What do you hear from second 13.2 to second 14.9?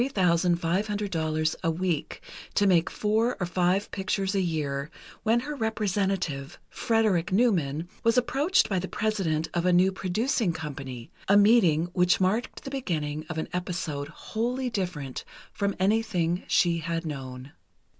of an episode wholly